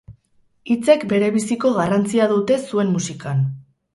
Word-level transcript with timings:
Hitzek 0.75 1.03
berebiziko 1.11 1.71
garrantzia 1.77 2.27
dute 2.33 2.57
zuen 2.63 2.91
musikan. 2.97 3.45